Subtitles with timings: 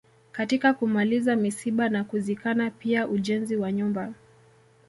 [0.31, 4.13] Katika kumaliza misiba na kuzikana pia ujenzi wa nyumba